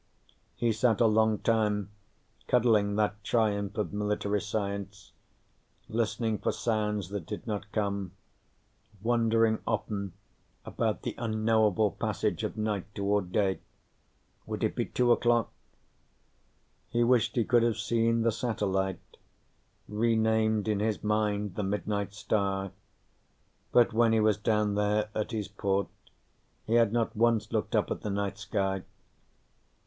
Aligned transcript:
He 0.55 0.71
sat 0.71 0.99
a 0.99 1.05
long 1.05 1.37
time 1.37 1.91
cuddling 2.47 2.95
that 2.95 3.23
triumph 3.23 3.77
of 3.77 3.93
military 3.93 4.41
science, 4.41 5.11
listening 5.87 6.39
for 6.39 6.51
sounds 6.51 7.09
that 7.09 7.27
did 7.27 7.45
not 7.45 7.71
come, 7.71 8.13
wondering 9.03 9.59
often 9.67 10.13
about 10.65 11.03
the 11.03 11.13
unknowable 11.19 11.91
passage 11.91 12.43
of 12.43 12.57
night 12.57 12.85
toward 12.95 13.31
day. 13.31 13.59
Would 14.47 14.63
it 14.63 14.75
be 14.75 14.85
two 14.87 15.11
o'clock? 15.11 15.51
He 16.89 17.03
wished 17.03 17.35
he 17.35 17.45
could 17.45 17.61
have 17.61 17.77
seen 17.77 18.23
the 18.23 18.31
Satellite, 18.31 19.17
renamed 19.87 20.67
in 20.67 20.79
his 20.79 21.03
mind 21.03 21.53
the 21.53 21.61
Midnight 21.61 22.15
Star, 22.15 22.71
but 23.71 23.93
when 23.93 24.13
he 24.13 24.19
was 24.19 24.37
down 24.37 24.73
there 24.73 25.11
at 25.13 25.29
his 25.29 25.47
port, 25.47 25.89
he 26.65 26.73
had 26.73 26.91
not 26.91 27.15
once 27.15 27.51
looked 27.51 27.75
up 27.75 27.91
at 27.91 28.01
the 28.01 28.09
night 28.09 28.39
sky. 28.39 28.81